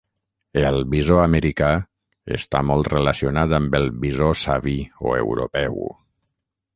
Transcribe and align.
El 0.69 0.77
bisó 0.93 1.17
americà 1.23 1.67
està 2.37 2.61
molt 2.69 2.89
relacionat 2.93 3.53
amb 3.59 3.77
el 3.81 3.85
bisó 4.07 4.31
savi 4.45 4.75
o 5.11 5.15
europeu. 5.23 5.79